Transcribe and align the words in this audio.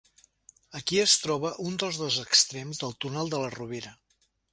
Aquí 0.77 0.95
es 1.01 1.11
troba 1.25 1.51
un 1.65 1.77
dels 1.83 1.99
dos 2.05 2.17
extrems 2.23 2.81
del 2.85 2.97
túnel 3.05 3.29
de 3.35 3.43
la 3.45 3.53
Rovira. 3.57 3.93